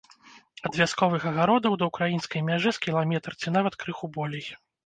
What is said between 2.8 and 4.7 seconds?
кіламетр ці нават крыху болей.